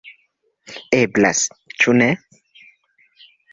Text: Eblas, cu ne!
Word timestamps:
Eblas, 0.99 1.43
cu 1.83 1.95
ne! 2.01 2.09